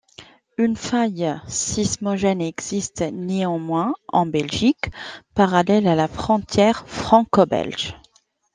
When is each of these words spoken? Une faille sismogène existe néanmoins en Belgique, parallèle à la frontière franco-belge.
Une 0.57 0.75
faille 0.77 1.39
sismogène 1.47 2.41
existe 2.41 3.01
néanmoins 3.03 3.93
en 4.07 4.25
Belgique, 4.25 4.89
parallèle 5.35 5.87
à 5.87 5.93
la 5.93 6.07
frontière 6.07 6.87
franco-belge. 6.87 7.95